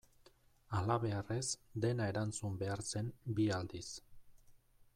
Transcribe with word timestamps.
Halabeharrez 0.77 1.43
dena 1.85 2.07
erantzun 2.13 2.55
behar 2.63 2.81
zen 2.93 3.13
bi 3.41 3.47
aldiz. 3.59 3.87